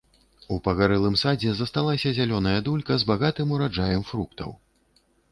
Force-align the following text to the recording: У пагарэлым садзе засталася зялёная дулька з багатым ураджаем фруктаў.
У 0.53 0.55
пагарэлым 0.67 1.17
садзе 1.23 1.51
засталася 1.59 2.13
зялёная 2.19 2.53
дулька 2.69 2.97
з 3.03 3.09
багатым 3.11 3.53
ураджаем 3.57 4.01
фруктаў. 4.13 4.49